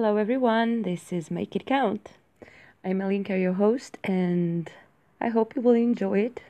[0.00, 0.82] Hello, everyone.
[0.82, 2.10] This is Make It Count.
[2.84, 4.70] I'm Alinka, your host, and
[5.20, 6.40] I hope you will enjoy it.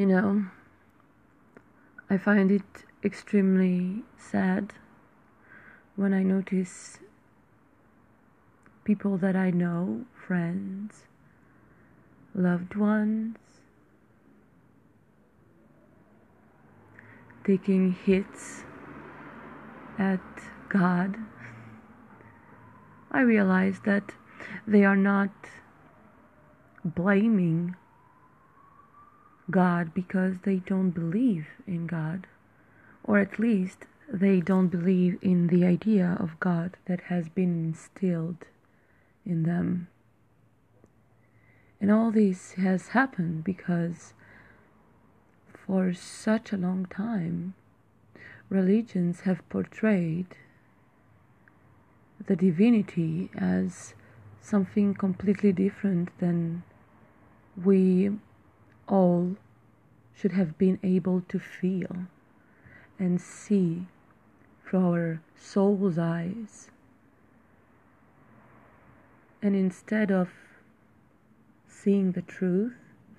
[0.00, 0.46] You know,
[2.08, 4.72] I find it extremely sad
[5.94, 7.00] when I notice
[8.82, 11.04] people that I know, friends,
[12.34, 13.36] loved ones,
[17.44, 18.64] taking hits
[19.98, 20.22] at
[20.70, 21.18] God.
[23.12, 24.14] I realize that
[24.66, 25.28] they are not
[26.86, 27.76] blaming
[29.50, 32.26] God because they don't believe in God,
[33.04, 38.46] or at least they don't believe in the idea of God that has been instilled
[39.24, 39.88] in them.
[41.80, 44.12] And all this has happened because
[45.52, 47.54] for such a long time,
[48.48, 50.36] religions have portrayed
[52.26, 53.94] the divinity as
[54.40, 56.62] something completely different than
[57.64, 58.10] we
[58.90, 59.36] all
[60.14, 62.06] should have been able to feel
[62.98, 63.86] and see
[64.66, 66.70] through our soul's eyes.
[69.40, 70.28] And instead of
[71.66, 72.74] seeing the truth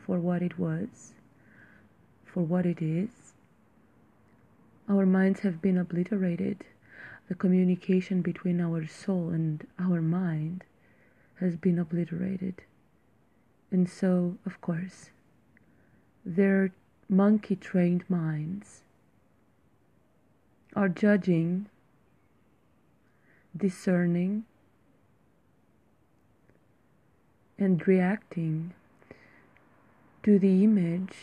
[0.06, 1.14] for what it was,
[2.26, 3.34] for what it is,
[4.88, 6.66] our minds have been obliterated.
[7.28, 10.66] The communication between our soul and our mind
[11.40, 12.62] has been obliterated.
[13.72, 15.12] And so, of course,
[16.26, 16.72] their
[17.10, 18.82] monkey trained minds
[20.76, 21.68] are judging,
[23.56, 24.46] discerning,
[27.58, 28.74] and reacting
[30.24, 31.18] to the image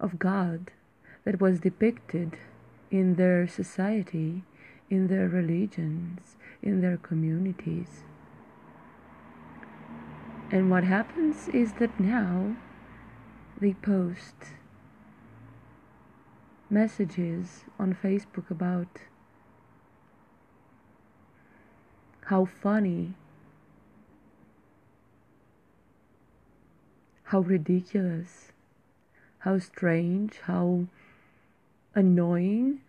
[0.00, 0.70] of God
[1.24, 2.36] that was depicted
[2.90, 4.42] in their society,
[4.88, 8.02] in their religions, in their communities.
[10.50, 12.56] And what happens is that now
[13.60, 14.34] they post
[16.70, 19.00] messages on Facebook about
[22.26, 23.14] how funny,
[27.24, 28.52] how ridiculous,
[29.40, 30.86] how strange, how
[31.94, 32.80] annoying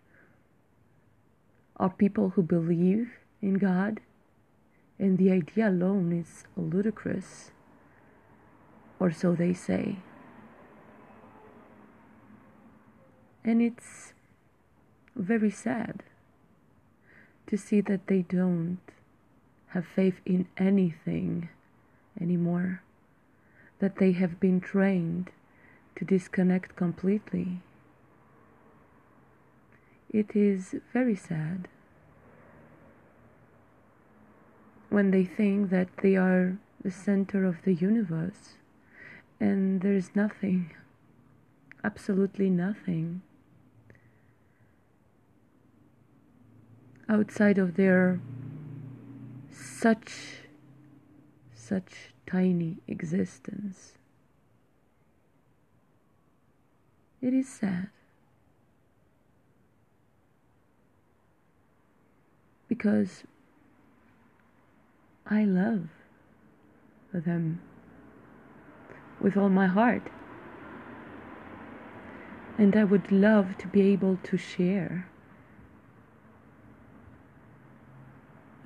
[1.76, 3.10] are people who believe
[3.42, 4.00] in God
[4.98, 7.50] and the idea alone is ludicrous,
[9.00, 9.96] or so they say.
[13.44, 14.12] And it's
[15.16, 16.02] very sad
[17.46, 18.80] to see that they don't
[19.68, 21.48] have faith in anything
[22.20, 22.82] anymore,
[23.78, 25.30] that they have been trained
[25.96, 27.60] to disconnect completely.
[30.10, 31.68] It is very sad.
[34.92, 38.56] when they think that they are the center of the universe
[39.40, 40.70] and there's nothing,
[41.82, 43.22] absolutely nothing
[47.08, 48.20] outside of their
[49.50, 50.12] such,
[51.54, 53.92] such tiny existence.
[57.20, 57.88] It is sad.
[62.68, 63.24] Because
[65.26, 65.88] I love
[67.12, 67.60] them
[69.20, 70.08] with all my heart.
[72.58, 75.06] And I would love to be able to share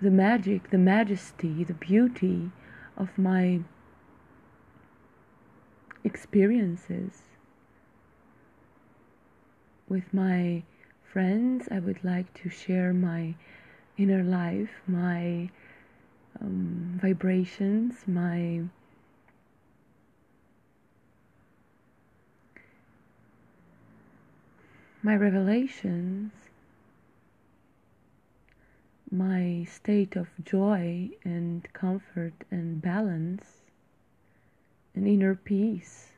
[0.06, 2.52] the magic, the majesty, the beauty
[2.96, 3.58] of my
[6.04, 7.22] experiences
[9.88, 10.62] with my
[11.02, 11.66] friends.
[11.72, 13.34] I would like to share my
[13.98, 15.50] inner life, my
[16.40, 18.62] um, vibrations, my
[25.02, 26.30] my revelations,
[29.10, 33.44] my state of joy and comfort and balance
[34.94, 36.12] and inner peace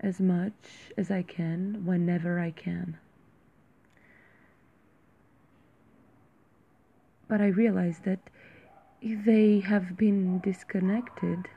[0.00, 2.96] as much as I can whenever I can.
[7.28, 8.18] But I realize that
[9.00, 11.48] if they have been disconnected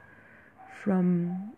[0.83, 1.53] from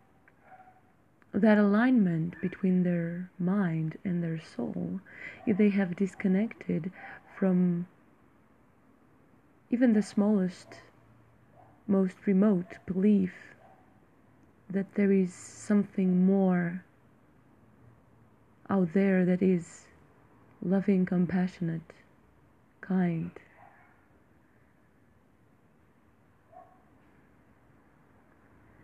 [1.34, 5.02] that alignment between their mind and their soul,
[5.46, 6.92] if they have disconnected
[7.38, 7.88] from
[9.76, 10.68] even the smallest,
[11.86, 13.34] most remote belief
[14.70, 16.82] that there is something more
[18.70, 19.82] out there that is
[20.62, 21.92] loving, compassionate,
[22.80, 23.32] kind,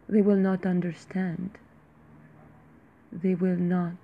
[0.10, 1.51] they will not understand.
[3.13, 3.95] They will not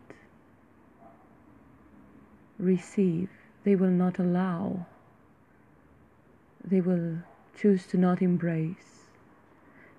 [2.58, 3.28] receive.
[3.66, 4.86] They will not allow.
[6.68, 7.20] They will
[7.56, 9.08] choose to not embrace.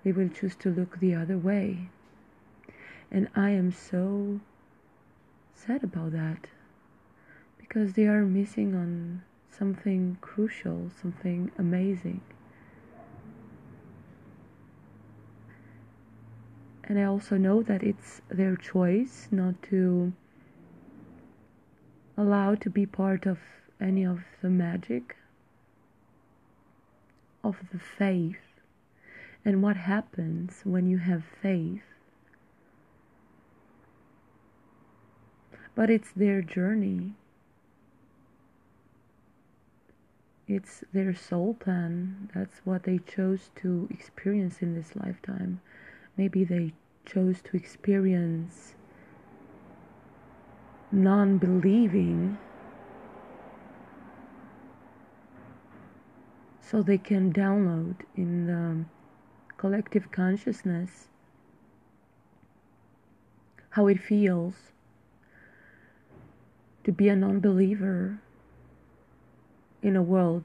[0.05, 1.89] They will choose to look the other way.
[3.11, 4.41] And I am so
[5.55, 6.49] sad about that
[7.57, 12.21] because they are missing on something crucial, something amazing.
[16.85, 20.13] And I also know that it's their choice not to
[22.17, 23.39] allow to be part of
[23.81, 25.17] any of the magic
[27.49, 28.61] of the faith
[29.45, 31.83] and what happens when you have faith.
[35.75, 37.15] But it's their journey.
[40.47, 42.31] It's their soul plan.
[42.35, 45.61] That's what they chose to experience in this lifetime.
[46.17, 46.75] Maybe they
[47.07, 48.75] chose to experience
[50.93, 52.39] non believing
[56.71, 58.85] so they can download in the
[59.57, 61.09] collective consciousness
[63.71, 64.55] how it feels
[66.85, 68.21] to be a non believer
[69.83, 70.45] in a world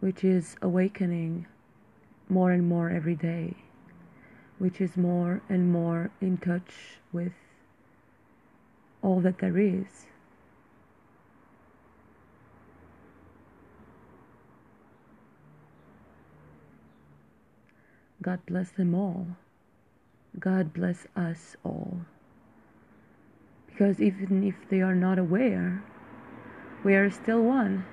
[0.00, 1.46] which is awakening
[2.28, 3.54] more and more every day,
[4.58, 7.32] which is more and more in touch with
[9.02, 10.06] all that there is.
[18.26, 19.24] God bless them all.
[20.40, 22.00] God bless us all.
[23.68, 25.84] Because even if they are not aware,
[26.82, 27.84] we are still one.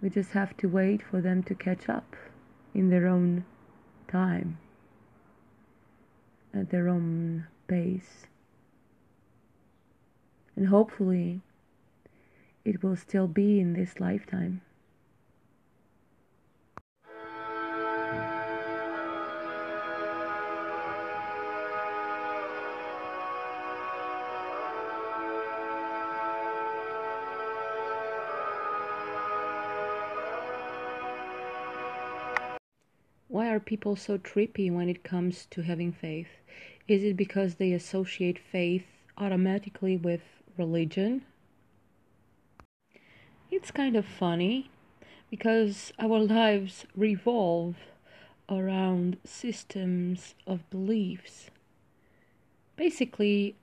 [0.00, 2.14] We just have to wait for them to catch up
[2.72, 3.46] in their own
[4.06, 4.58] time,
[6.54, 8.28] at their own pace.
[10.54, 11.40] And hopefully,
[12.64, 14.60] it will still be in this lifetime.
[33.62, 36.28] People so trippy when it comes to having faith?
[36.86, 38.84] Is it because they associate faith
[39.16, 40.20] automatically with
[40.58, 41.22] religion?
[43.50, 44.70] It's kind of funny
[45.30, 47.76] because our lives revolve
[48.48, 51.50] around systems of beliefs.
[52.76, 53.54] Basically,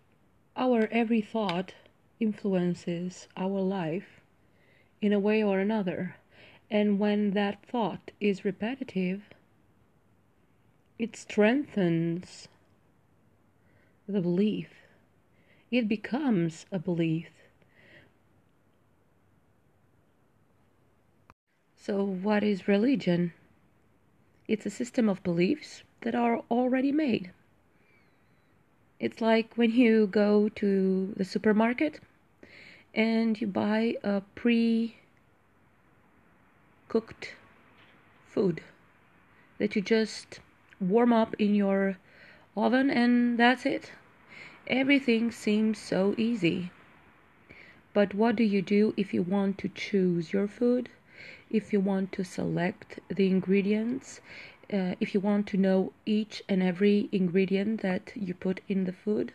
[0.56, 1.74] our every thought
[2.20, 4.22] influences our life
[5.02, 6.16] in a way or another.
[6.70, 9.22] And when that thought is repetitive,
[11.00, 12.50] it strengthens
[14.06, 14.68] the belief.
[15.72, 17.30] It becomes a belief.
[21.78, 23.32] So, what is religion?
[24.50, 27.32] It's a system of beliefs that are already made.
[29.00, 32.02] It's like when you go to the supermarket
[32.94, 34.98] and you buy a pre
[36.90, 37.36] cooked
[38.28, 38.62] food
[39.60, 40.42] that you just
[40.80, 41.98] warm up in your
[42.56, 43.92] oven and that's it.
[44.68, 46.72] Everything seems so easy.
[47.94, 50.90] But what do you do if you want to choose your food?
[51.50, 54.22] If you want to select the ingredients?
[54.72, 58.94] Uh, if you want to know each and every ingredient that you put in the
[58.94, 59.34] food?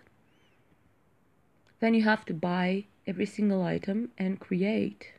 [1.81, 5.13] Then you have to buy every single item and create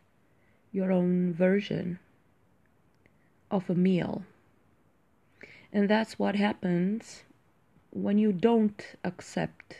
[0.71, 1.99] your own version
[3.51, 4.23] of a meal.
[5.75, 7.23] And that's what happens
[7.91, 9.75] when you don't accept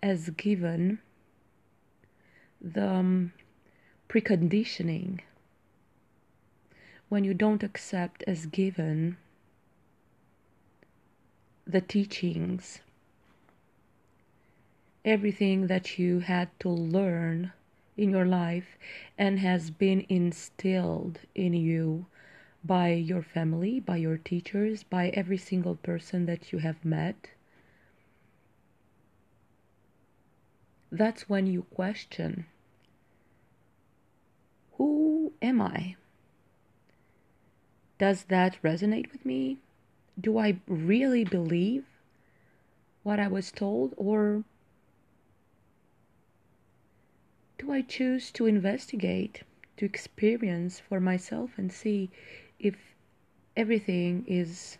[0.00, 1.00] as given
[2.60, 3.32] the um,
[4.08, 5.22] preconditioning,
[7.08, 9.16] when you don't accept as given
[11.66, 12.78] the teachings,
[15.04, 17.52] everything that you had to learn
[17.96, 18.78] in your life
[19.18, 22.06] and has been instilled in you
[22.64, 27.28] by your family, by your teachers, by every single person that you have met.
[30.90, 32.46] That's when you question
[34.78, 35.96] Who am I?
[37.98, 39.58] Does that resonate with me?
[40.20, 41.84] Do I really believe
[43.02, 44.44] what I was told, or
[47.58, 49.42] do I choose to investigate,
[49.76, 52.10] to experience for myself and see
[52.64, 52.76] if
[53.56, 54.78] everything is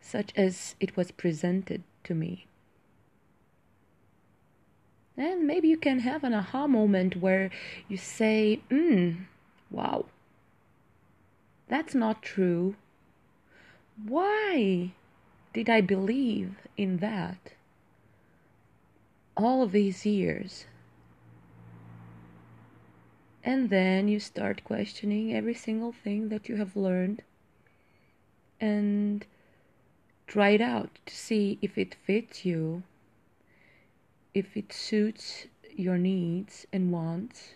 [0.00, 2.46] such as it was presented to me.
[5.16, 7.50] And maybe you can have an aha moment where
[7.88, 9.24] you say, hmm,
[9.70, 10.06] wow,
[11.68, 12.76] that's not true.
[14.02, 14.92] Why
[15.52, 17.52] did I believe in that
[19.36, 20.66] all these years?
[23.48, 27.22] And then you start questioning every single thing that you have learned
[28.60, 29.24] and
[30.28, 32.82] Try it out to see if it fits you,
[34.34, 37.54] if it suits your needs and wants,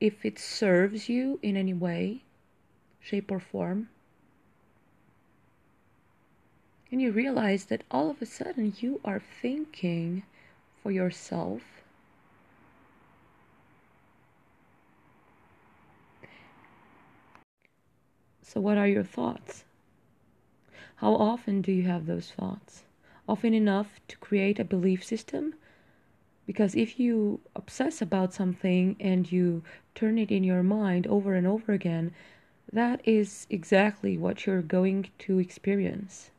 [0.00, 2.22] if it serves you in any way,
[3.00, 3.88] shape, or form.
[6.90, 10.24] And you realize that all of a sudden you are thinking
[10.82, 11.81] for yourself.
[18.52, 19.64] So, what are your thoughts?
[20.96, 22.82] How often do you have those thoughts?
[23.26, 25.54] Often enough to create a belief system?
[26.46, 29.62] Because if you obsess about something and you
[29.94, 32.12] turn it in your mind over and over again,
[32.70, 36.30] that is exactly what you're going to experience.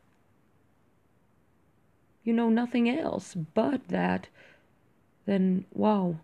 [2.22, 4.28] You know nothing else but that,
[5.26, 6.20] then wow,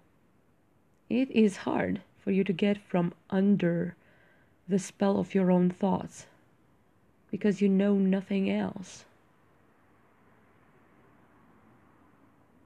[1.09, 3.97] it is hard for you to get from under
[4.71, 6.27] the spell of your own thoughts
[7.31, 9.05] because you know nothing else.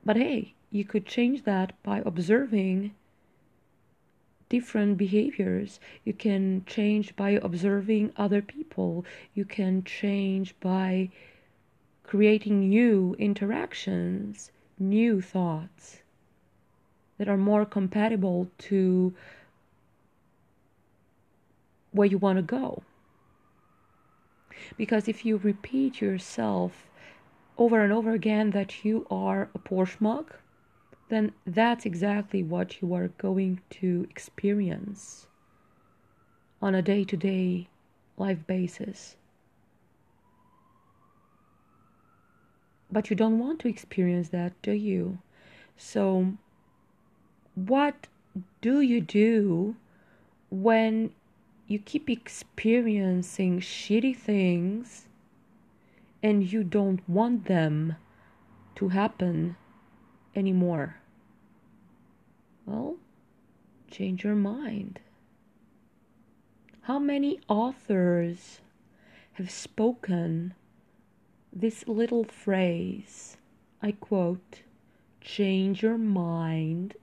[0.04, 2.94] But hey, you could change that by observing
[4.50, 5.80] different behaviors.
[6.04, 9.04] You can change by observing other people.
[9.34, 11.10] You can change by
[12.02, 16.02] creating new interactions, new thoughts
[17.16, 19.14] that are more compatible to
[21.94, 22.82] where you want to go.
[24.76, 26.88] Because if you repeat yourself
[27.56, 30.40] over and over again that you are a poor schmuck,
[31.08, 35.28] then that's exactly what you are going to experience
[36.60, 37.68] on a day to day
[38.16, 39.14] life basis.
[42.90, 45.18] But you don't want to experience that, do you?
[45.76, 46.34] So,
[47.54, 48.08] what
[48.60, 49.76] do you do
[50.50, 51.12] when
[51.66, 55.06] you keep experiencing shitty things
[56.22, 57.96] and you don't want them
[58.76, 59.56] to happen
[60.34, 60.96] anymore?
[62.66, 62.96] Well,
[63.90, 65.00] change your mind.
[66.82, 68.60] How many authors
[69.34, 70.54] have spoken
[71.52, 73.36] this little phrase?
[73.80, 74.62] I quote,
[75.20, 76.94] change your mind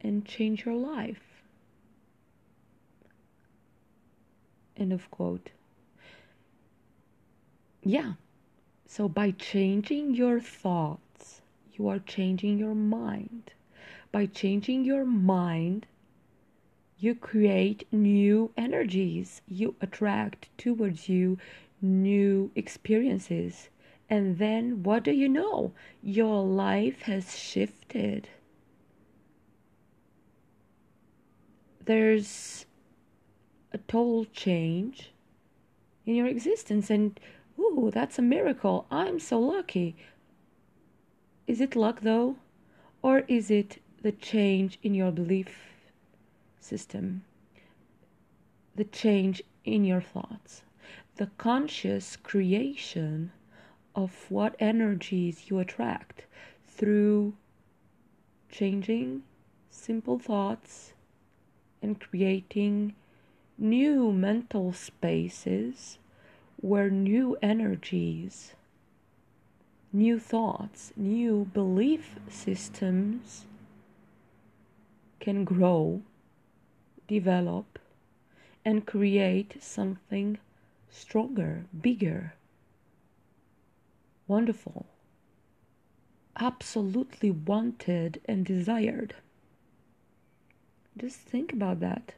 [0.00, 1.35] and change your life.
[4.76, 5.50] End of quote.
[7.82, 8.14] Yeah.
[8.86, 11.40] So by changing your thoughts,
[11.74, 13.52] you are changing your mind.
[14.12, 15.86] By changing your mind,
[16.98, 19.42] you create new energies.
[19.48, 21.38] You attract towards you
[21.82, 23.68] new experiences.
[24.08, 25.72] And then what do you know?
[26.02, 28.28] Your life has shifted.
[31.84, 32.65] There's
[33.76, 35.10] a total change
[36.06, 37.20] in your existence and
[37.58, 38.86] ooh that's a miracle.
[38.90, 39.94] I'm so lucky.
[41.46, 42.36] Is it luck though?
[43.02, 45.50] Or is it the change in your belief
[46.58, 47.22] system?
[48.76, 50.62] The change in your thoughts?
[51.16, 53.30] The conscious creation
[53.94, 56.24] of what energies you attract
[56.66, 57.34] through
[58.50, 59.22] changing
[59.68, 60.94] simple thoughts
[61.82, 62.94] and creating
[63.58, 65.98] new mental spaces
[66.60, 68.52] where new energies,
[69.92, 73.46] new thoughts, new belief systems
[75.20, 76.02] can grow,
[77.08, 77.78] develop,
[78.64, 80.38] and create something
[80.90, 82.34] stronger, bigger,
[84.28, 84.86] wonderful,
[86.38, 89.14] absolutely wanted and desired.
[90.98, 92.12] Just think about that.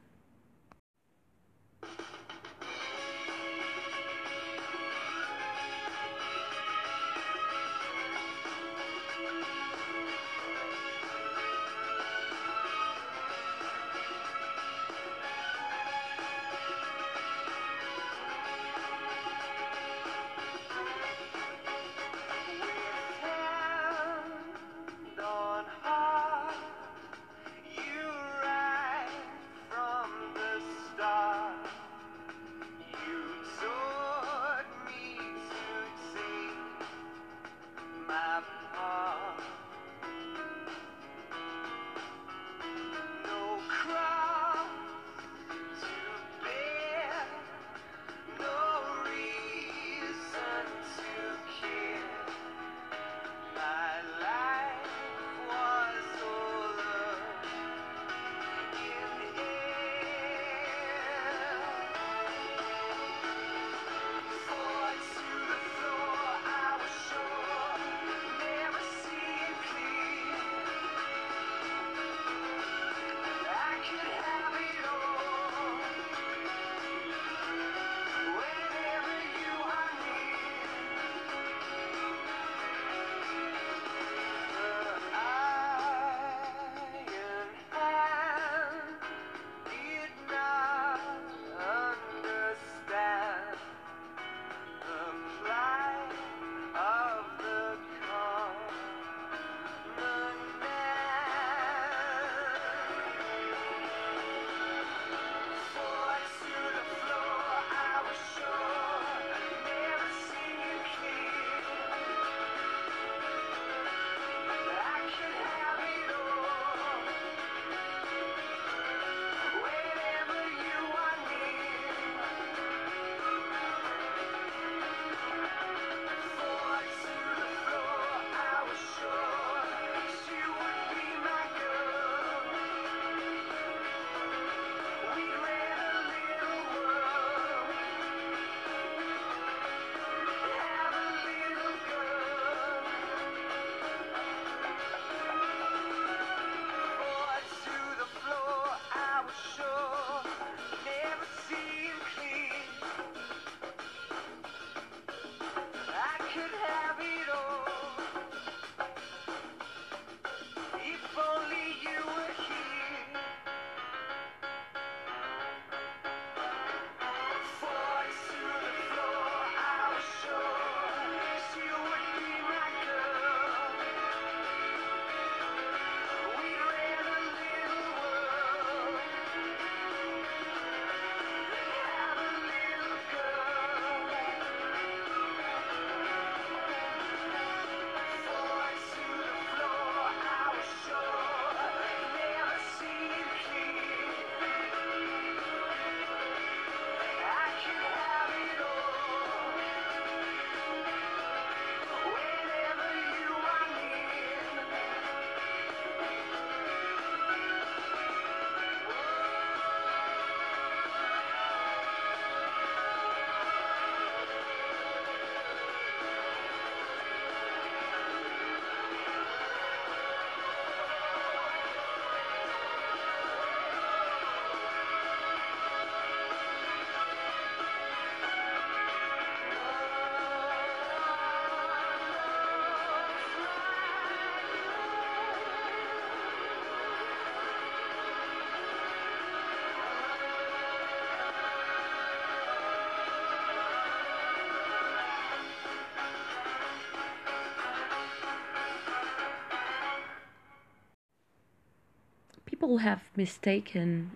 [252.68, 254.10] People have mistaken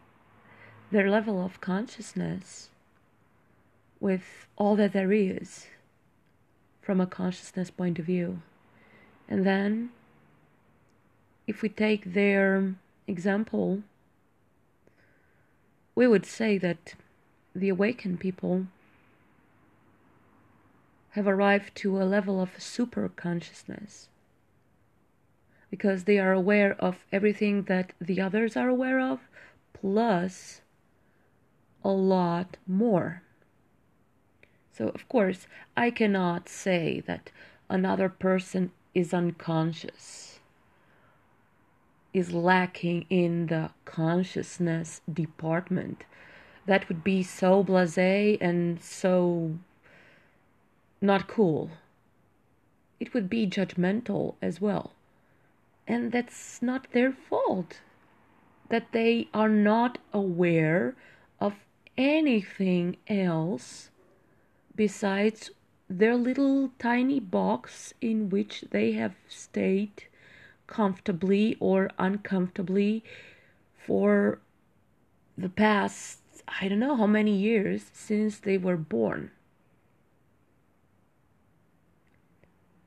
[0.91, 2.69] their level of consciousness
[3.99, 5.69] with all that there is
[6.83, 8.43] from a consciousness point of view.
[9.27, 9.89] And then,
[11.47, 12.75] if we take their
[13.07, 13.85] example,
[15.95, 16.95] we would say that
[17.55, 18.67] the awakened people
[21.13, 24.09] have arrived to a level of super consciousness
[25.73, 29.21] because they are aware of everything that the others are aware of,
[29.73, 30.61] plus
[31.83, 33.23] a lot more.
[34.71, 37.31] So, of course, I cannot say that
[37.71, 40.41] another person is unconscious,
[42.13, 46.05] is lacking in the consciousness department.
[46.67, 49.57] That would be so blase and so
[51.01, 51.71] not cool.
[53.01, 54.93] It would be judgmental as well.
[55.87, 57.81] And that's not their fault.
[58.69, 60.95] That they are not aware
[61.41, 61.55] of
[61.97, 63.91] anything else
[64.75, 65.51] besides
[65.89, 70.05] their little tiny box in which they have stayed
[70.67, 73.05] comfortably or uncomfortably
[73.77, 74.39] for
[75.37, 76.23] the past
[76.61, 79.31] I don't know how many years since they were born.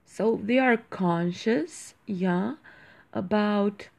[0.05, 2.55] So they are conscious, yeah,
[3.15, 3.89] about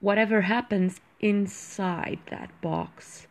[0.00, 3.26] whatever happens inside that box.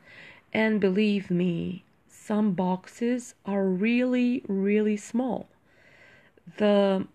[0.54, 5.48] And believe me, some boxes are really, really small.
[6.58, 7.08] The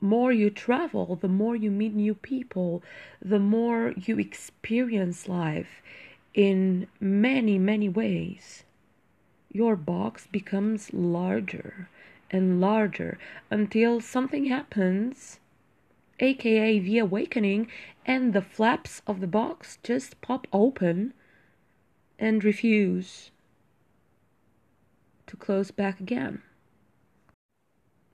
[0.00, 2.82] more you travel, the more you meet new people,
[3.22, 5.82] the more you experience life
[6.34, 8.64] in many, many ways.
[9.50, 11.88] Your box becomes larger
[12.30, 13.18] and larger
[13.50, 15.38] until something happens,
[16.20, 17.68] aka the awakening,
[18.06, 21.12] and the flaps of the box just pop open
[22.18, 23.30] and refuse
[25.26, 26.42] to close back again.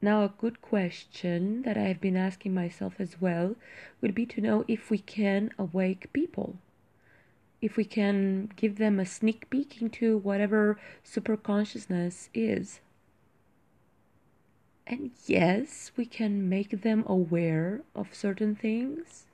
[0.03, 3.57] Now, a good question that I have been asking myself as well
[4.01, 6.57] would be to know if we can awake people.
[7.61, 12.81] If we can give them a sneak peek into whatever superconsciousness is.
[14.91, 19.27] And yes, we can make them aware of certain things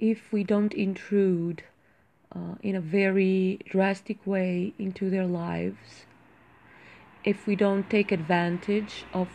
[0.00, 1.62] if we don't intrude
[2.34, 6.04] uh, in a very drastic way into their lives.
[7.22, 9.28] If we don't take advantage of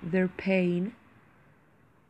[0.00, 0.94] their pain,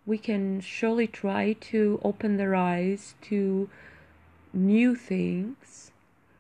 [0.05, 3.71] we can surely try to open their eyes to
[4.53, 5.91] new things,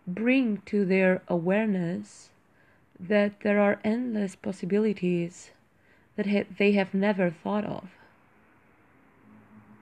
[0.06, 2.28] bring to their awareness
[3.08, 5.50] that there are endless possibilities
[6.16, 7.90] that ha- they have never thought of.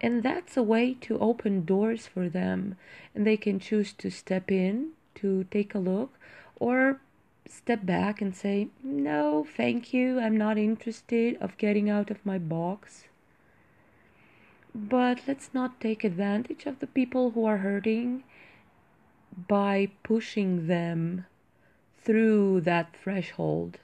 [0.01, 2.77] And that's a way to open doors for them,
[3.15, 6.19] and they can choose to step in, to take a look,
[6.57, 7.01] or
[7.49, 12.39] step back and say, No, thank you, I'm not interested of getting out of my
[12.39, 13.05] box.
[14.75, 18.25] But let's not take advantage of the people who are hurting
[19.49, 21.27] by pushing them
[22.05, 23.79] through that threshold.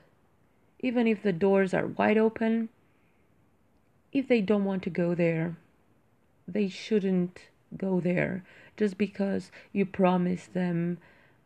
[0.81, 2.69] Even if the doors are wide open,
[4.13, 5.57] if they don't want to go there,
[6.47, 7.41] they shouldn't
[7.77, 8.45] go there
[8.77, 10.99] just because you promised them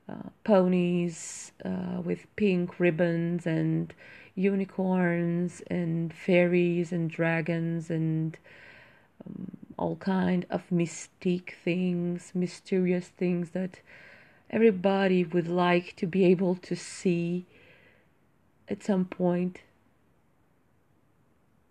[0.08, 3.94] uh, ponies uh, with pink ribbons and
[4.34, 8.36] unicorns and fairies and dragons and
[9.26, 13.80] um, all kind of mystique things, mysterious things that
[14.52, 17.46] everybody would like to be able to see
[18.68, 19.60] at some point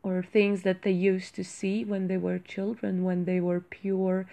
[0.03, 4.25] or things that they used to see when they were children when they were pure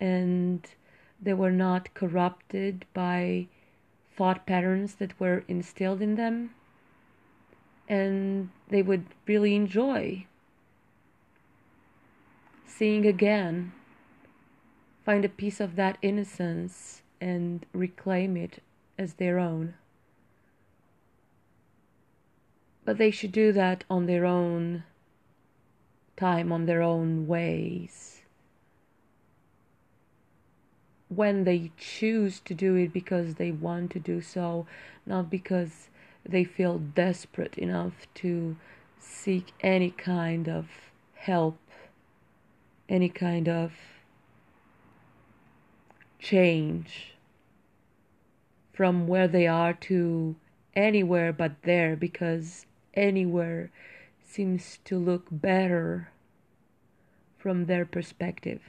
[0.00, 0.74] and
[1.22, 3.46] they were not corrupted by
[4.16, 6.50] thought patterns that were instilled in them.
[7.88, 10.26] And they would really enjoy
[12.66, 13.72] seeing again,
[15.04, 18.62] find a piece of that innocence and reclaim it
[18.98, 19.72] as their own.
[22.84, 24.84] But they should do that on their own
[26.18, 28.20] time, on their own ways
[31.08, 34.66] when they choose to do it because they want to do so,
[35.06, 35.88] not because
[36.28, 38.56] they feel desperate enough to
[38.98, 40.66] seek any kind of
[41.14, 41.58] help,
[42.88, 43.72] any kind of
[46.18, 47.13] change
[48.74, 50.36] from where they are to
[50.74, 53.70] anywhere but there because anywhere
[54.22, 56.10] seems to look better
[57.38, 58.60] from their perspective.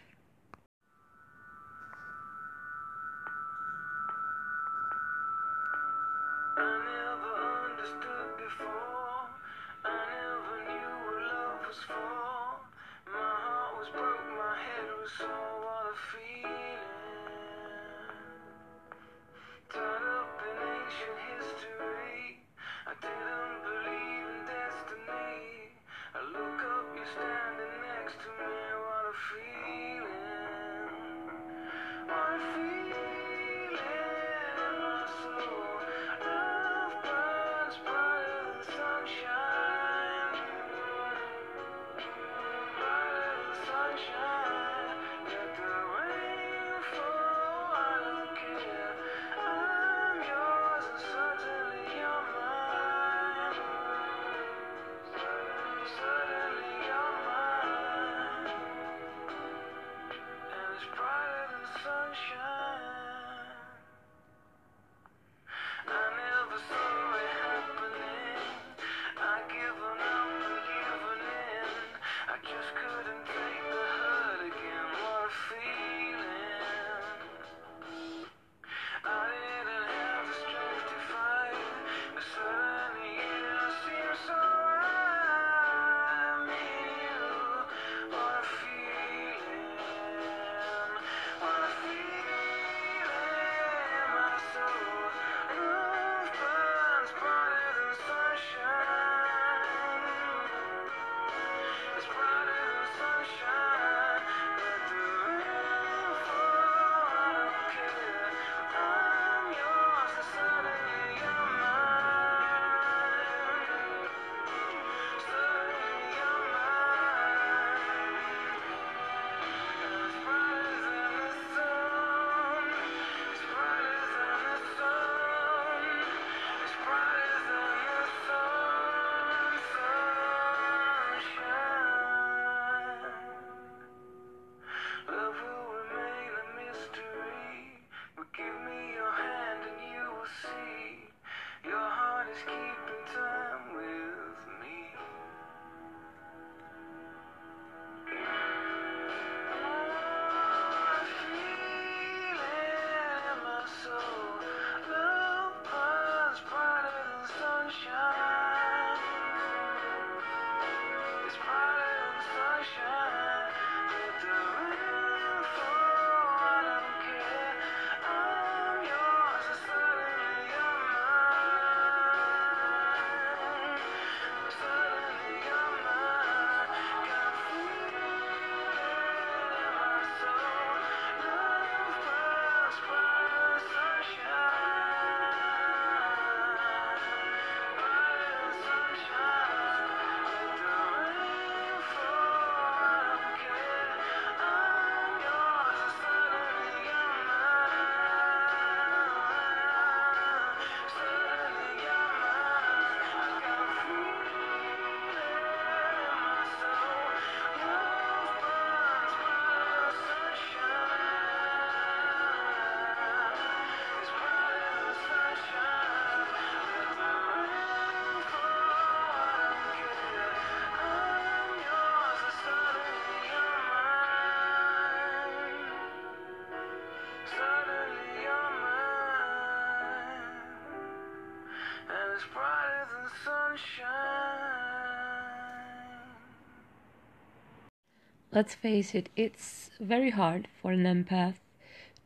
[238.35, 241.35] Let's face it, it's very hard for an empath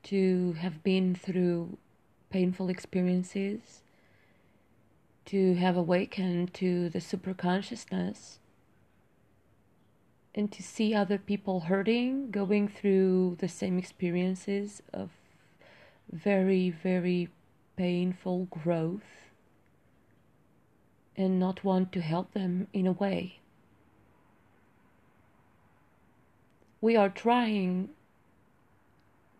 [0.03, 1.75] to have been through
[2.29, 3.81] painful experiences,
[5.25, 8.37] to have awakened to the superconsciousness,
[10.35, 15.09] and to see other people hurting, going through the same experiences of
[16.11, 17.27] very, very
[17.75, 19.31] painful growth,
[21.17, 23.38] and not want to help them in a way.
[26.81, 27.89] We are trying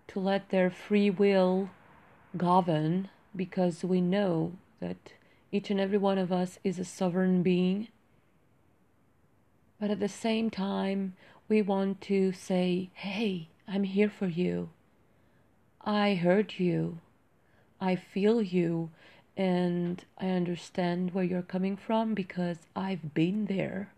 [0.08, 1.70] to let their free will
[2.36, 5.14] govern because we know that
[5.52, 7.88] each and every one of us is a sovereign being.
[9.80, 11.16] But at the same time,
[11.48, 14.70] we want to say, hey, I'm here for you.
[15.82, 17.00] I heard you.
[17.80, 18.90] I feel you.
[19.38, 23.92] And I understand where you're coming from because I've been there.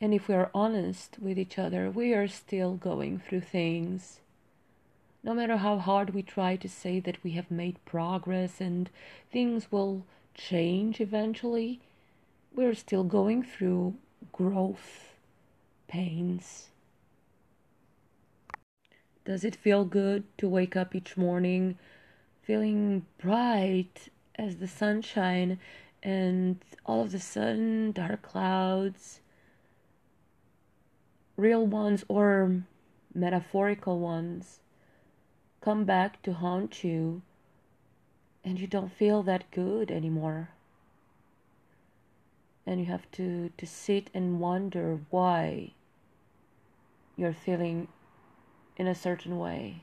[0.00, 4.20] And if we are honest with each other, we are still going through things.
[5.24, 8.88] No matter how hard we try to say that we have made progress and
[9.32, 11.80] things will change eventually,
[12.54, 13.94] we're still going through
[14.32, 15.14] growth
[15.88, 16.68] pains.
[19.24, 21.76] Does it feel good to wake up each morning
[22.48, 25.58] feeling bright as the sunshine
[26.02, 29.20] and all of a sudden dark clouds,
[31.38, 32.64] real ones or
[33.14, 34.60] metaphorical ones,
[35.62, 37.22] come back to haunt you
[38.44, 40.50] and you don't feel that good anymore?
[42.68, 45.72] and you have to, to sit and wonder why
[47.16, 47.88] you're feeling
[48.76, 49.80] in a certain way.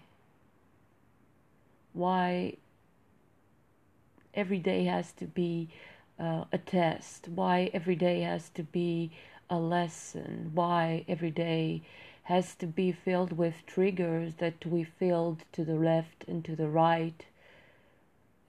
[1.93, 2.57] Why
[4.35, 5.69] every day has to be
[6.19, 9.09] uh, a test, why every day has to be
[9.49, 11.81] a lesson, why every day
[12.23, 16.67] has to be filled with triggers that we filled to the left and to the
[16.67, 17.25] right.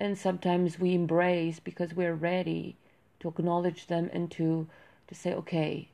[0.01, 2.77] And sometimes we embrace because we're ready
[3.21, 4.67] to acknowledge them and to
[5.09, 5.89] to say okay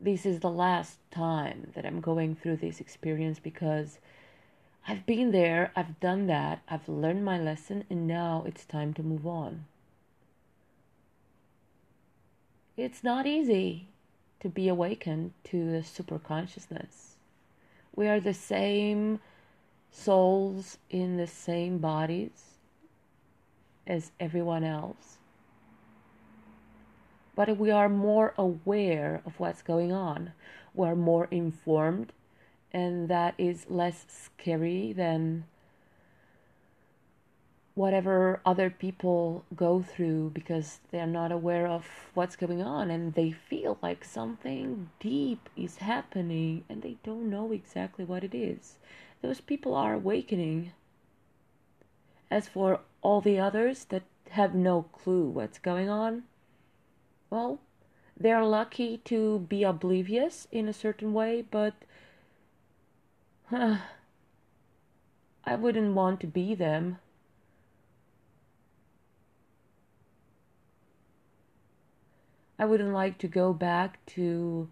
[0.00, 3.98] this is the last time that i'm going through this experience because
[4.86, 9.02] i've been there i've done that i've learned my lesson and now it's time to
[9.02, 9.64] move on
[12.76, 13.88] it's not easy
[14.44, 17.16] to be awakened to the super consciousness
[17.96, 19.18] we are the same
[19.90, 22.58] souls in the same bodies
[23.86, 25.18] as everyone else
[27.34, 30.32] but we are more aware of what's going on.
[30.72, 32.12] We are more informed,
[32.72, 35.44] and that is less scary than
[37.74, 43.32] whatever other people go through because they're not aware of what's going on and they
[43.32, 48.76] feel like something deep is happening and they don't know exactly what it is.
[49.22, 50.72] Those people are awakening.
[52.30, 56.22] As for all the others that have no clue what's going on,
[57.30, 57.58] well,
[58.16, 61.74] they're lucky to be oblivious in a certain way, but
[63.50, 63.78] uh,
[65.44, 66.98] I wouldn't want to be them.
[72.58, 74.68] I wouldn't like to go back to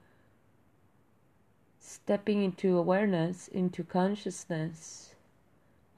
[1.81, 5.15] stepping into awareness, into consciousness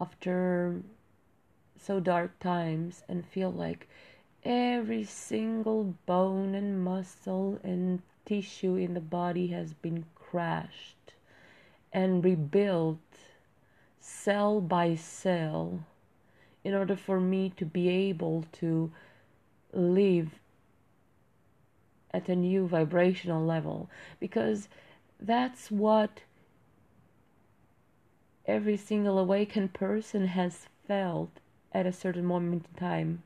[0.01, 0.83] after
[1.79, 3.89] so dark times and feel like
[4.45, 11.15] Every single bone and muscle and tissue in the body has been crashed
[11.91, 12.99] and rebuilt
[13.99, 15.87] cell by cell
[16.63, 18.93] in order for me to be able to
[19.73, 20.39] live
[22.15, 23.91] at a new vibrational level
[24.21, 24.69] because
[25.21, 26.21] that's what
[28.47, 31.31] every single awakened person has felt
[31.73, 33.23] at a certain moment in time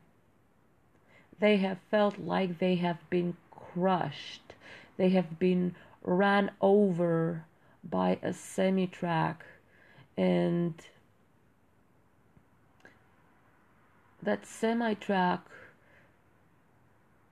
[1.39, 4.53] they have felt like they have been crushed.
[4.97, 7.45] They have been ran over
[7.83, 9.45] by a semi truck
[10.17, 10.73] and
[14.21, 15.49] that semi truck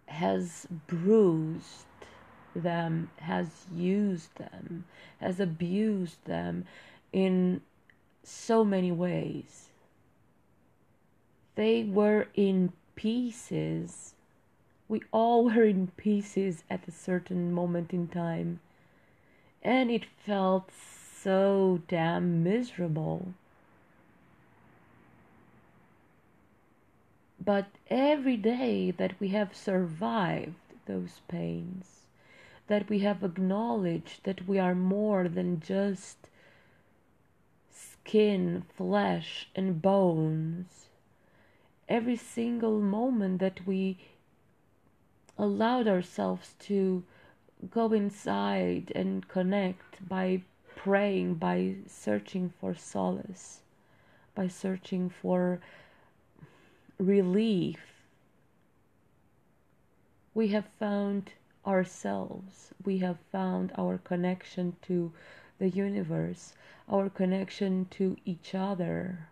[0.08, 1.86] has bruised
[2.56, 4.86] them, has used them,
[5.20, 6.66] has abused them
[7.14, 7.62] in
[8.24, 9.70] so many ways.
[11.56, 14.14] They were in pieces.
[14.88, 18.60] We all were in pieces at a certain moment in time.
[19.64, 20.72] And it felt
[21.22, 23.34] so damn miserable.
[27.48, 32.02] But every day that we have survived those pains,
[32.68, 36.28] that we have acknowledged that we are more than just
[37.72, 40.90] skin, flesh, and bones,
[41.88, 43.98] every single moment that we
[45.38, 47.06] allowed ourselves to
[47.72, 50.42] go inside and connect by
[50.76, 53.62] praying, by searching for solace,
[54.36, 55.62] by searching for
[57.00, 57.80] relief,
[60.34, 61.32] we have found
[61.66, 65.12] ourselves, we have found our connection to
[65.60, 66.54] the universe,
[66.88, 69.30] our connection to each other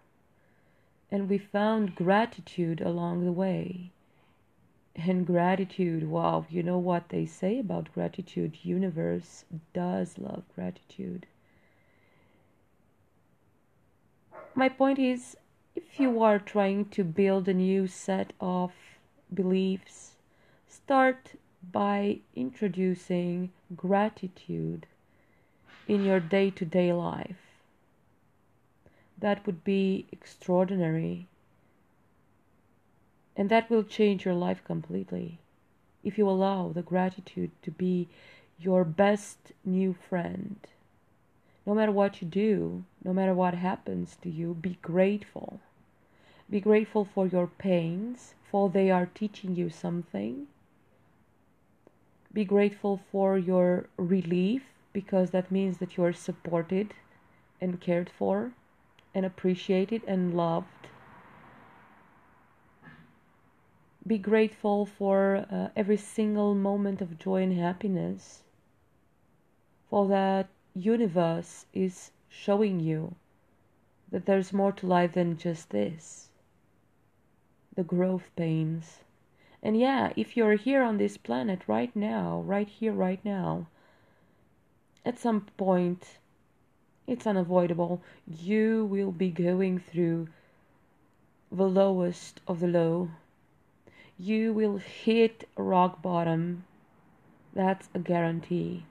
[1.11, 3.91] and we found gratitude along the way.
[4.95, 8.57] And gratitude, wow, you know what they say about gratitude?
[8.63, 11.26] Universe does love gratitude.
[14.55, 15.38] My point is
[15.76, 18.71] if you are trying to build a new set of
[19.34, 20.13] beliefs,
[20.67, 21.32] start
[21.71, 24.86] by introducing gratitude
[25.88, 27.45] in your day to day life
[29.17, 31.28] that would be extraordinary.
[33.36, 35.39] And that will change your life completely
[36.03, 38.07] if you allow the gratitude to be
[38.59, 40.57] your best new friend.
[41.66, 45.59] No matter what you do, no matter what happens to you, be grateful.
[46.49, 50.47] Be grateful for your pains, for they are teaching you something.
[52.32, 54.63] Be grateful for your relief,
[54.93, 56.93] because that means that you are supported
[57.59, 58.51] and cared for
[59.13, 60.68] and appreciated and loved.
[64.05, 68.43] Be grateful for uh, every single moment of joy and happiness,
[69.89, 73.15] for that universe is showing you
[74.11, 76.30] that there's more to life than just this
[77.76, 78.99] the growth pains.
[79.61, 83.67] And yeah, if you're here on this planet right now, right here, right now,
[85.05, 86.19] at some point,
[87.05, 88.01] it's unavoidable.
[88.26, 90.30] You will be going through
[91.51, 93.09] the lowest of the low.
[94.17, 96.63] You will hit rock bottom.
[97.53, 98.86] That's a guarantee.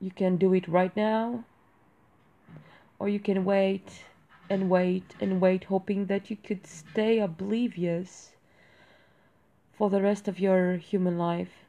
[0.00, 1.44] You can do it right now,
[2.98, 4.04] or you can wait
[4.50, 8.32] and wait and wait, hoping that you could stay oblivious
[9.72, 11.64] for the rest of your human life.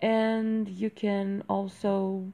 [0.00, 2.32] And you can also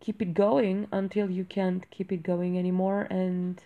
[0.00, 3.62] keep it going until you can't keep it going anymore and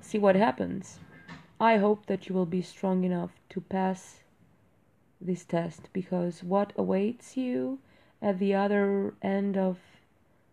[0.00, 0.98] see what happens.
[1.60, 4.23] I hope that you will be strong enough to pass
[5.24, 7.78] this test because what awaits you
[8.20, 9.78] at the other end of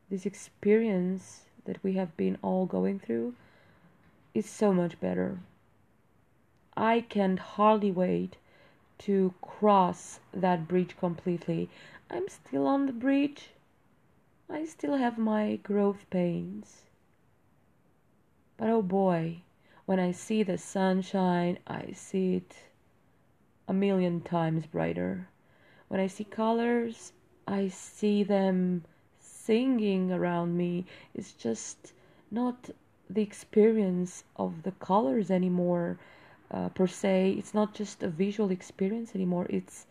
[0.10, 3.36] this experience that we have been all going through
[4.34, 5.40] is so much better.
[6.76, 8.38] I can hardly wait
[9.00, 11.70] to cross that bridge completely.
[12.10, 13.50] I'm still on the bridge.
[14.50, 16.84] I still have my growth pains.
[18.58, 19.42] But oh boy,
[19.86, 22.56] when I see the sunshine, I see it
[23.68, 25.28] a million times brighter.
[25.88, 27.14] When I see colors,
[27.48, 28.86] I see them
[29.20, 30.86] singing around me.
[31.14, 31.94] It's just
[32.30, 32.70] not
[33.10, 35.98] the experience of the colors anymore
[36.50, 37.36] uh, per se.
[37.38, 39.48] It's not just a visual experience anymore.
[39.50, 39.86] It's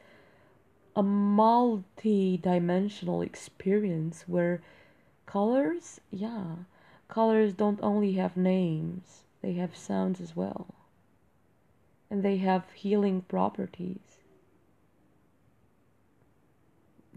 [0.96, 4.60] a multi-dimensional experience where
[5.24, 6.56] colors yeah
[7.08, 10.66] colors don't only have names they have sounds as well
[12.10, 14.20] and they have healing properties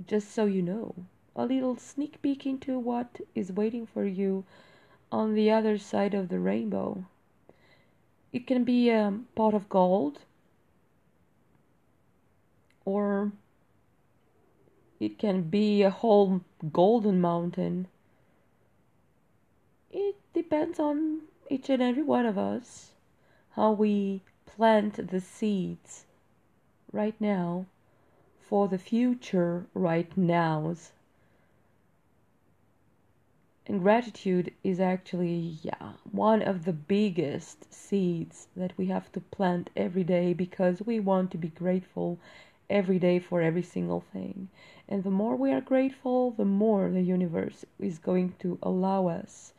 [0.08, 0.96] just so you know
[1.36, 4.44] a little sneak peek into what is waiting for you
[5.12, 7.06] on the other side of the rainbow.
[8.32, 10.20] It can be a pot of gold,
[12.86, 13.32] or
[15.00, 16.42] it can be a whole
[16.72, 17.88] golden mountain.
[19.92, 22.92] It depends on each and every one of us
[23.52, 24.24] how we
[24.56, 26.06] plant the seeds
[26.92, 27.66] right now
[28.40, 30.92] for the future right nows.
[33.66, 39.70] And gratitude is actually, yeah, one of the biggest seeds that we have to plant
[39.76, 42.20] every day because we want to be grateful
[42.70, 44.50] every day for every single thing.
[44.88, 49.54] And the more we are grateful, the more the universe is going to allow us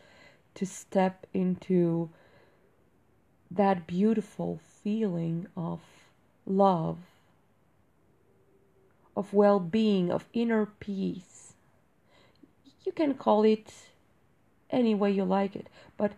[0.54, 2.10] to step into
[3.50, 5.80] that beautiful feeling of
[6.46, 6.98] love,
[9.16, 11.54] of well being, of inner peace.
[12.84, 13.72] You can call it
[14.70, 15.68] any way you like it.
[15.96, 16.12] But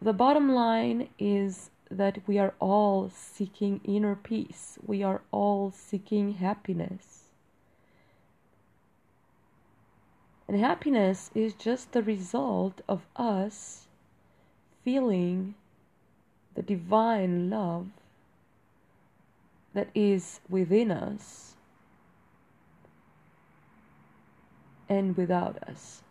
[0.00, 6.34] the bottom line is that we are all seeking inner peace, we are all seeking
[6.34, 7.24] happiness.
[10.48, 13.86] And happiness is just the result of us
[14.84, 15.54] feeling
[16.54, 17.86] the divine love
[19.74, 21.54] that is within us
[24.88, 26.02] and without us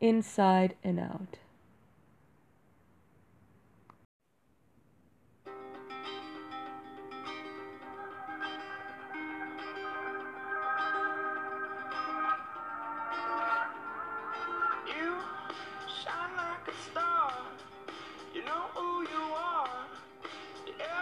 [0.00, 1.38] inside and out.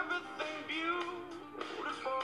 [0.01, 2.23] Everything beautiful.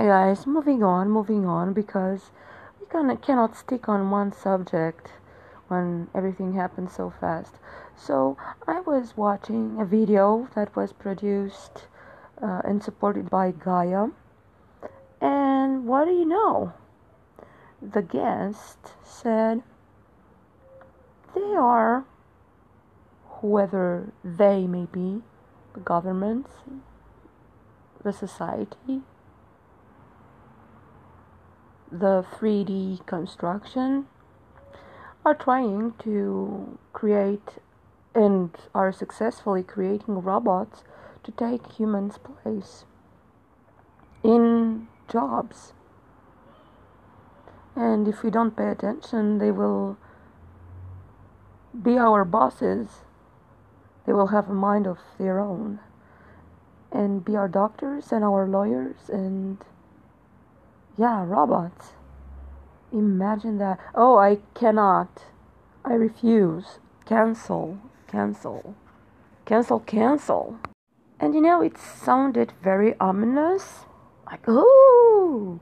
[0.00, 2.30] Yeah guys moving on moving on because
[2.80, 5.12] we of cannot stick on one subject
[5.68, 7.56] when everything happens so fast.
[7.96, 11.84] So i was watching a video that was produced
[12.42, 14.06] uh, and supported by gaia.
[15.20, 16.72] And what do you know?
[17.82, 19.62] The guest said
[21.34, 22.06] they are
[23.42, 25.22] whoever they may be
[25.74, 26.52] the governments
[28.02, 29.02] the society
[31.90, 34.06] the 3D construction
[35.24, 37.58] are trying to create
[38.14, 40.84] and are successfully creating robots
[41.22, 42.84] to take humans' place
[44.22, 45.72] in jobs.
[47.76, 49.96] And if we don't pay attention, they will
[51.82, 53.04] be our bosses.
[54.06, 55.80] They will have a mind of their own
[56.92, 59.58] and be our doctors and our lawyers and
[61.00, 61.92] yeah, robots.
[62.92, 63.80] Imagine that.
[63.94, 65.24] Oh, I cannot.
[65.82, 66.78] I refuse.
[67.06, 67.78] Cancel.
[68.06, 68.74] Cancel.
[69.46, 69.80] Cancel.
[69.80, 70.58] Cancel.
[71.18, 73.86] And you know, it sounded very ominous.
[74.26, 75.58] Like, oh,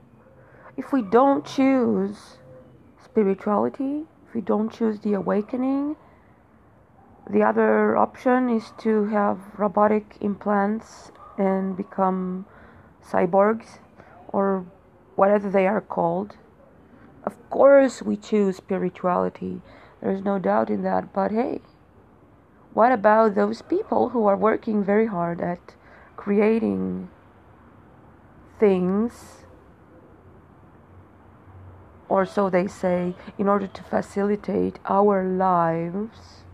[0.75, 2.37] if we don't choose
[3.01, 5.95] spirituality, if we don't choose the awakening,
[7.29, 12.45] the other option is to have robotic implants and become
[13.01, 13.79] cyborgs
[14.33, 14.65] or
[15.19, 16.37] whatever they are called.
[17.25, 19.61] Of course, we choose spirituality.
[20.01, 21.11] There's no doubt in that.
[21.11, 21.59] But hey,
[22.73, 25.75] what about those people who are working very hard at
[26.15, 27.09] creating
[28.57, 29.43] things,
[32.07, 36.45] or so they say, in order to facilitate our lives?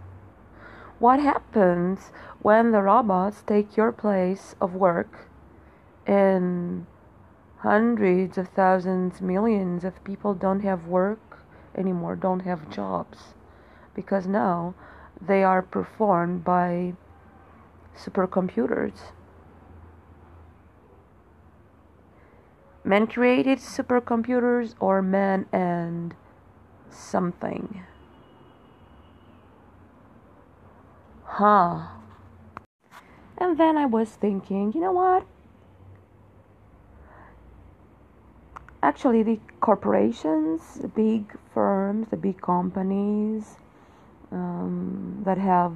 [0.97, 2.09] What happens
[2.41, 5.29] when the robots take your place of work
[6.07, 6.87] and
[7.65, 11.39] hundreds of thousands, millions of people don't have work
[11.75, 13.33] anymore, don't have jobs?
[13.95, 14.75] Because now
[15.19, 16.93] they are performed by
[17.97, 19.11] supercomputers.
[22.83, 26.13] Man created supercomputers or man and
[26.91, 27.81] something?
[31.23, 31.87] huh.
[33.39, 35.25] And then I was thinking, you know what?
[38.85, 43.57] Actually, the corporations, the big firms, the big companies
[44.31, 45.73] um, that have,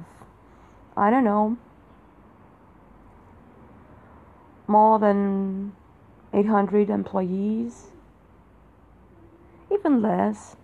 [0.96, 1.56] I don't know,
[4.68, 5.72] more than
[6.32, 7.88] 800 employees,
[9.72, 10.54] even less,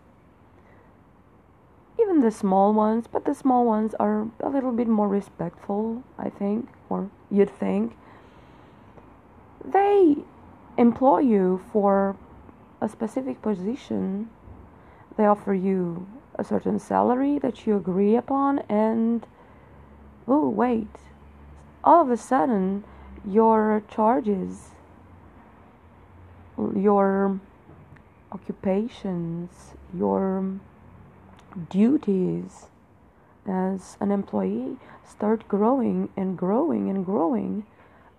[2.00, 6.30] even the small ones, but the small ones are a little bit more respectful, I
[6.30, 7.96] think, or you'd think.
[9.64, 10.18] They
[10.78, 12.14] employ you for
[12.86, 14.30] a specific position.
[15.16, 16.06] They offer you
[16.36, 19.26] a certain salary that you agree upon, and
[20.28, 20.94] oh, wait,
[21.82, 22.84] all of a sudden,
[23.26, 24.70] your charges,
[26.56, 27.40] your
[28.30, 30.60] occupations, your
[31.70, 32.66] duties
[33.46, 37.64] as an employee start growing and growing and growing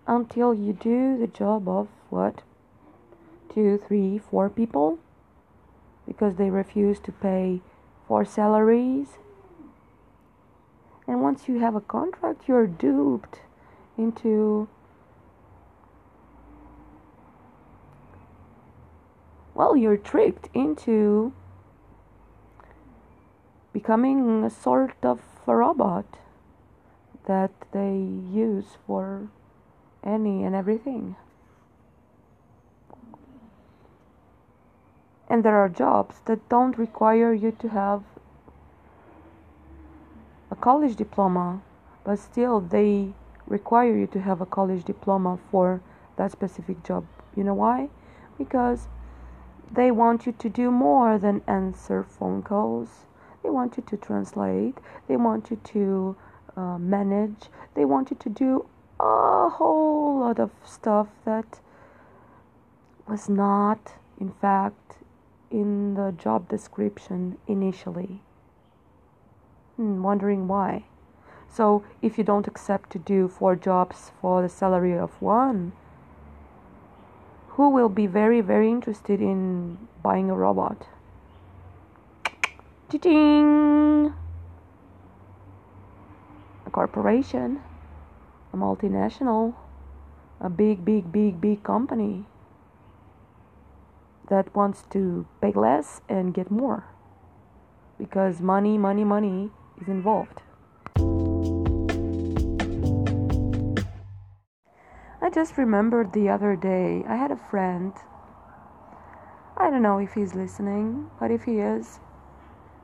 [0.07, 2.41] until you do the job of what?
[3.53, 4.99] Two, three, four people
[6.07, 7.61] because they refuse to pay
[8.07, 9.17] for salaries.
[11.07, 13.39] And once you have a contract, you're duped
[13.97, 14.67] into
[19.53, 21.33] well, you're tricked into
[23.73, 26.05] becoming a sort of a robot
[27.25, 29.29] that they use for
[30.03, 31.15] any and everything.
[35.29, 38.03] And there are jobs that don't require you to have
[40.49, 41.61] a college diploma,
[42.03, 43.13] but still they
[43.45, 45.81] require you to have a college diploma for
[46.15, 47.05] that specific job.
[47.35, 47.89] You know why?
[48.37, 48.87] Because
[49.71, 53.07] they want you to do more than answer phone calls
[53.47, 56.17] they want you to translate, they want you to
[56.57, 58.65] uh, manage, they want you to do
[58.99, 61.61] a whole lot of stuff that
[63.07, 64.96] was not, in fact,
[65.51, 68.21] in the job description initially.
[69.75, 70.85] Hmm, wondering why.
[71.49, 75.71] So, if you don't accept to do four jobs for the salary of one,
[77.49, 80.87] who will be very, very interested in buying a robot?
[82.91, 84.13] Ching!
[86.65, 87.61] A corporation,
[88.53, 89.55] a multinational,
[90.39, 92.25] a big, big, big, big company
[94.29, 96.85] that wants to pay less and get more
[97.97, 99.49] because money, money, money
[99.81, 100.41] is involved.
[105.21, 107.93] I just remembered the other day I had a friend.
[109.57, 111.99] I don't know if he's listening, but if he is,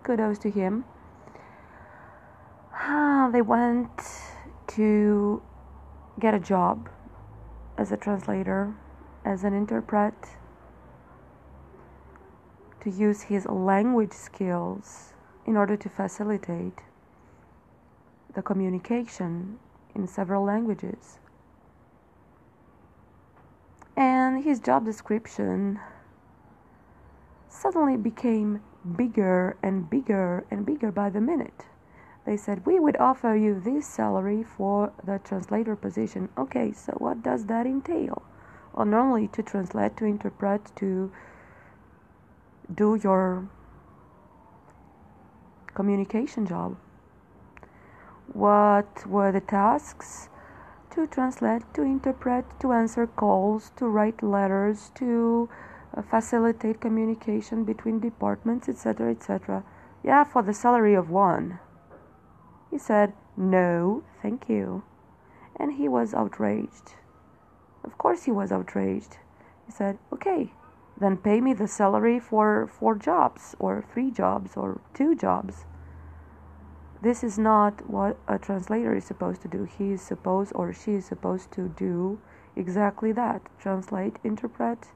[0.04, 0.86] kudos to him.
[2.74, 3.91] Ah, they went
[4.76, 5.41] to
[6.20, 6.89] get a job
[7.78, 8.76] as a translator,
[9.24, 10.16] as an interpret,
[12.84, 15.13] to use his language skills
[15.45, 16.79] in order to facilitate
[18.34, 19.59] the communication
[19.95, 21.19] in several languages.
[23.95, 25.79] And his job description
[27.47, 28.61] suddenly became
[28.97, 31.65] bigger and bigger and bigger by the minute.
[32.25, 36.29] They said, We would offer you this salary for the translator position.
[36.38, 38.23] Okay, so what does that entail?
[38.73, 41.11] Well, normally to translate, to interpret, to
[42.74, 43.47] do your
[45.74, 46.78] communication job.
[48.34, 50.30] What were the tasks?
[50.93, 55.49] to translate, to interpret, to answer calls, to write letters, to
[55.97, 59.64] uh, facilitate communication between departments, etc., etc.
[60.03, 61.59] Yeah, for the salary of one.
[62.70, 64.84] He said, No, thank you.
[65.55, 66.93] And he was outraged.
[67.84, 69.18] Of course, he was outraged.
[69.66, 70.53] He said, Okay,
[70.98, 75.66] then pay me the salary for four jobs, or three jobs, or two jobs.
[77.02, 79.66] This is not what a translator is supposed to do.
[79.66, 82.20] He is supposed, or she is supposed to do
[82.56, 84.88] exactly that translate, interpret,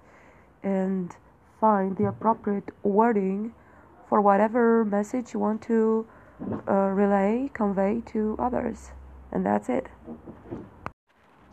[0.63, 1.15] and
[1.59, 3.53] find the appropriate wording
[4.07, 6.07] for whatever message you want to
[6.67, 8.91] uh, relay, convey to others.
[9.31, 9.87] And that's it.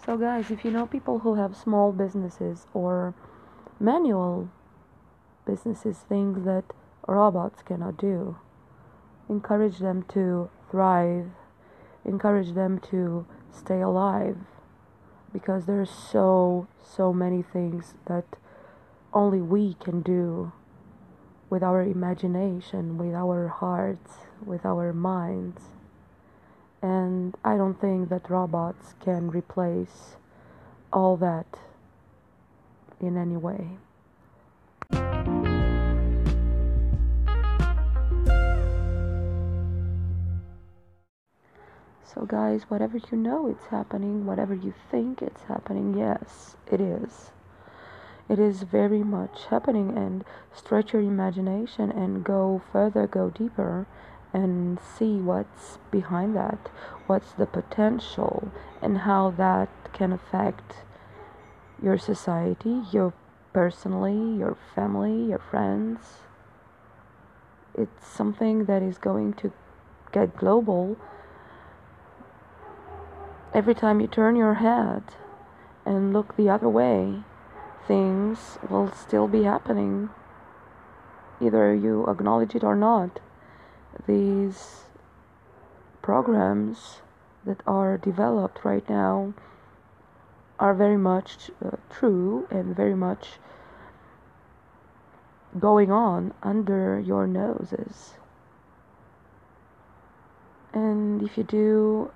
[0.04, 3.14] So, guys, if you know people who have small businesses or
[3.80, 4.48] manual
[5.46, 6.64] businesses, things that
[7.06, 8.36] robots cannot do,
[9.28, 11.26] encourage them to thrive,
[12.04, 14.36] encourage them to stay alive.
[15.32, 18.24] Because there's so, so many things that
[19.12, 20.52] only we can do
[21.50, 24.12] with our imagination, with our hearts,
[24.44, 25.62] with our minds.
[26.80, 30.16] And I don't think that robots can replace
[30.92, 31.46] all that
[33.06, 33.78] in any way.
[42.14, 47.32] So, guys, whatever you know it's happening, whatever you think it's happening, yes, it is.
[48.28, 50.24] It is very much happening, and
[50.54, 53.86] stretch your imagination and go further, go deeper,
[54.32, 56.70] and see what's behind that,
[57.06, 58.50] what's the potential,
[58.80, 60.84] and how that can affect
[61.84, 63.12] your society, your
[63.52, 65.98] personally, your family, your friends.
[67.76, 69.52] It's something that is going to
[70.12, 70.96] get global
[73.54, 75.02] every time you turn your head
[75.86, 77.22] and look the other way,
[77.86, 80.10] things will still be happening.
[81.40, 83.20] Either you acknowledge it or not.
[84.06, 84.84] These
[86.02, 87.00] programs
[87.46, 89.34] that are developed right now
[90.58, 93.38] are very much uh, true and very much
[95.58, 98.14] going on under your noses.
[100.72, 102.10] And if you do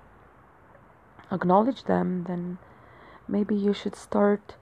[1.31, 2.57] acknowledge them, then
[3.27, 4.55] maybe you should start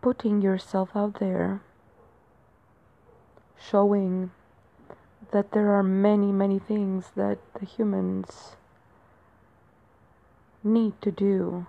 [0.00, 1.62] putting yourself out there,
[3.58, 4.30] showing
[5.30, 8.56] that there are many, many things that the humans
[10.62, 11.66] need to do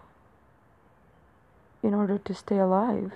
[1.86, 3.12] in order to stay alive,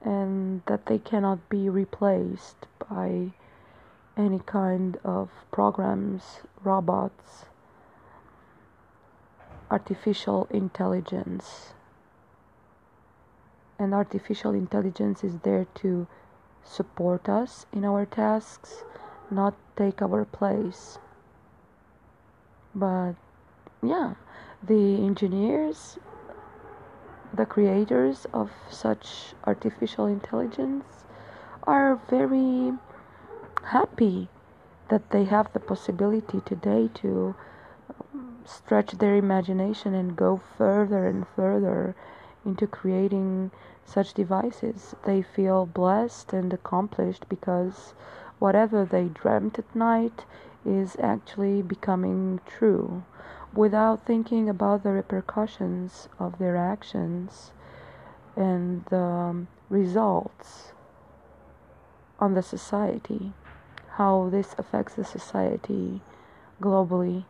[0.00, 3.32] and that they cannot be replaced by
[4.16, 7.46] any kind of programs, robots
[9.70, 11.72] artificial intelligence.
[13.78, 16.06] And artificial intelligence is there to
[16.62, 18.84] support us in our tasks,
[19.30, 20.98] not take our place.
[22.74, 23.14] But
[23.82, 24.14] yeah,
[24.62, 25.98] the engineers,
[27.36, 31.04] the creators of such artificial intelligence
[31.64, 32.72] are very
[33.64, 34.28] happy
[34.88, 37.34] that they have the possibility today to
[38.12, 41.96] um, stretch their imagination and go further and further
[42.44, 43.50] into creating
[43.84, 44.94] such devices.
[45.04, 47.94] They feel blessed and accomplished because
[48.38, 50.24] whatever they dreamt at night
[50.64, 53.02] is actually becoming true
[53.56, 57.52] without thinking about the repercussions of their actions
[58.36, 60.72] and the results
[62.18, 63.32] on the society,
[63.92, 66.00] how this affects the society
[66.60, 67.24] globally.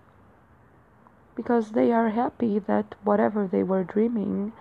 [1.35, 4.53] Because they are happy that whatever they were dreaming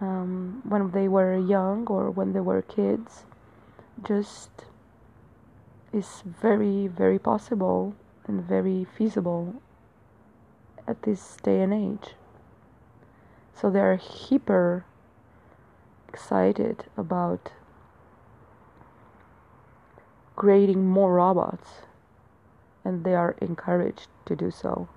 [0.00, 3.24] um, when they were young or when they were kids
[4.06, 4.50] just
[5.92, 7.94] is very, very possible
[8.26, 9.54] and very feasible
[10.86, 12.14] at this day and age.
[13.54, 14.84] So they are hyper
[16.08, 17.52] excited about
[20.36, 21.68] creating more robots
[22.84, 24.88] and they are encouraged to do so.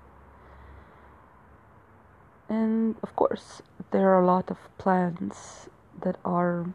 [2.48, 5.68] And of course, there are a lot of plans
[6.02, 6.66] that are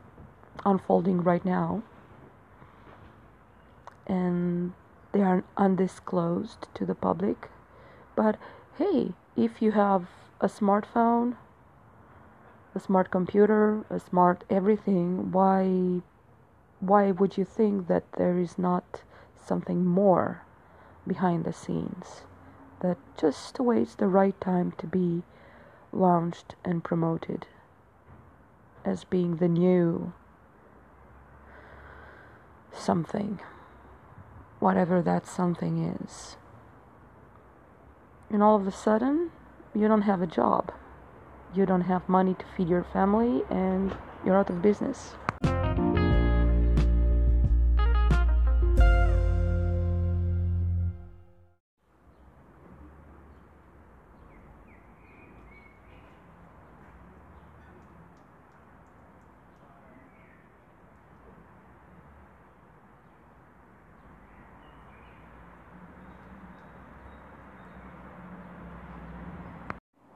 [0.65, 1.83] unfolding right now,
[4.07, 4.73] and
[5.11, 7.49] they are undisclosed to the public.
[8.15, 8.37] But
[8.81, 10.07] hey, if you have
[10.39, 11.35] a smartphone,
[12.73, 16.01] a smart computer, a smart everything, why
[16.79, 19.03] why would you think that there is not
[19.35, 20.41] something more
[21.05, 22.23] behind the scenes
[22.79, 25.21] that just waits the right time to be
[25.91, 27.45] launched and promoted
[28.83, 30.11] as being the new
[32.73, 33.39] something,
[34.59, 36.35] whatever that something is.
[38.31, 39.29] And all of a sudden,
[39.75, 40.71] you don't have a job,
[41.53, 43.93] you don't have money to feed your family, and
[44.25, 45.15] you're out of business.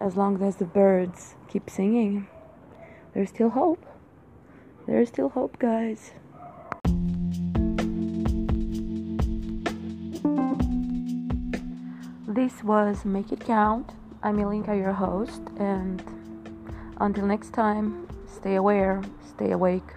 [0.05, 2.27] As long as the birds keep singing,
[3.15, 3.83] there's still hope.
[4.85, 6.11] There's still hope, guys.
[12.27, 13.93] This was Make It Count.
[14.21, 16.03] I'm Ilinka, your host, and
[16.97, 19.89] until next time, stay aware, stay awake.